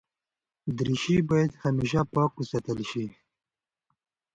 دریشي 0.77 1.15
باید 1.29 1.51
همېشه 1.63 2.01
پاک 2.13 2.31
وساتل 2.35 2.79
شي. 2.91 3.05